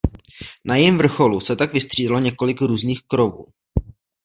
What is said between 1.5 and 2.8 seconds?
tak vystřídalo několik